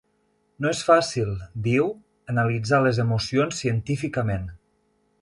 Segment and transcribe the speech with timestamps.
[0.63, 1.29] No és fàcil,
[1.69, 1.91] diu,
[2.35, 4.53] analitzar les emocions científicament.